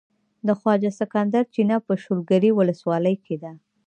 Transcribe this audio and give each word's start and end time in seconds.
د 0.47 0.49
خواجه 0.59 0.91
سکندر 0.99 1.43
چينه 1.53 1.77
په 1.85 1.93
شولګرې 2.03 2.51
ولسوالۍ 2.53 3.15
کې 3.25 3.35
ده. 3.43 3.51